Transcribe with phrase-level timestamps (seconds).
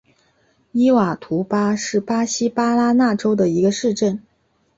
[0.71, 4.19] 伊瓦图巴是巴西巴拉那州的一个市镇。